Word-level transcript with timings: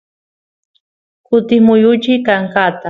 kutis 1.27 1.61
muyuchi 1.65 2.13
kankata 2.25 2.79